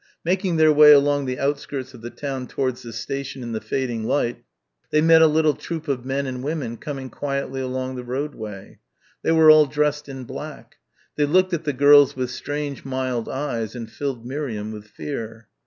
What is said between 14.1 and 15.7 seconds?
Miriam with fear.